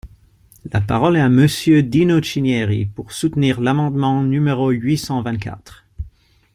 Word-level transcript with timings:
La 0.73 0.81
parole 0.81 1.15
est 1.15 1.19
à 1.21 1.29
Monsieur 1.29 1.83
Dino 1.83 2.23
Cinieri, 2.23 2.87
pour 2.87 3.11
soutenir 3.11 3.61
l’amendement 3.61 4.23
numéro 4.23 4.71
huit 4.71 4.97
cent 4.97 5.21
vingt-quatre. 5.21 5.85